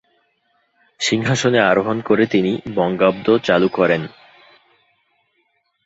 [0.99, 4.01] সিংহাসনে আরোহণ করে তিনি "বঙ্গাব্দ" চালু করেন।